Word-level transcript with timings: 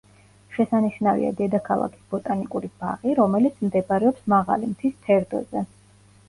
შესანიშნავია 0.53 1.27
დედაქალაქის 1.41 2.07
ბოტანიკური 2.13 2.71
ბაღი, 2.79 3.13
რომელიც 3.21 3.61
მდებარეობს 3.67 4.25
მაღალი 4.35 4.73
მთის 4.73 4.99
ფერდოზე. 5.05 5.65